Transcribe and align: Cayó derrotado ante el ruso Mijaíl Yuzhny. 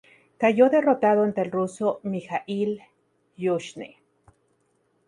Cayó 0.39 0.71
derrotado 0.71 1.21
ante 1.21 1.43
el 1.43 1.51
ruso 1.51 1.99
Mijaíl 2.01 2.81
Yuzhny. 3.37 3.97